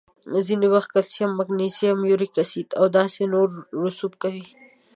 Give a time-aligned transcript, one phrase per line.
[0.47, 3.47] ځینې وخت کلسیم، مګنیزیم، یوریک اسید او داسې نور
[3.83, 4.45] رسوب کوي.